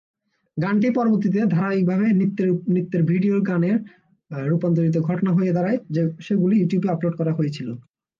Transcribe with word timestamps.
গানটি 0.57 0.87
পরবর্তীতে 0.97 1.39
ধারাবাহিকভাবে 1.55 2.05
নৃত্যের 2.73 3.01
ভিডিওর 3.11 3.41
গানে 3.49 3.71
রুপান্তরিত 4.31 4.95
ঘটনা 5.09 5.31
হয়ে 5.37 5.55
দাড়ায়, 5.57 5.79
যেগুলো 6.25 6.53
ইউটিউবে 6.55 6.87
আপলোড 6.93 7.13
করা 7.19 7.33
হয়েছিল। 7.37 7.67